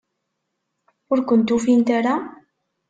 Ur 1.11 1.19
kent-ufint 1.27 1.89
ara? 1.97 2.15